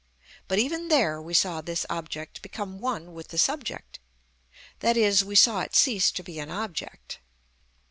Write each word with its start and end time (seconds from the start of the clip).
But 0.47 0.57
even 0.57 0.87
there 0.87 1.21
we 1.21 1.35
saw 1.35 1.61
this 1.61 1.85
object 1.87 2.41
become 2.41 2.79
one 2.79 3.13
with 3.13 3.27
the 3.27 3.37
subject; 3.37 3.99
that 4.79 4.97
is, 4.97 5.23
we 5.23 5.35
saw 5.35 5.61
it 5.61 5.75
cease 5.75 6.11
to 6.13 6.23
be 6.23 6.39
an 6.39 6.49
object. 6.49 7.19